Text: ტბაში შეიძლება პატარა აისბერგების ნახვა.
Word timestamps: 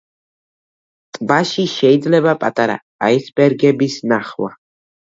ტბაში 1.17 1.67
შეიძლება 1.75 2.35
პატარა 2.47 2.81
აისბერგების 3.11 4.05
ნახვა. 4.15 4.55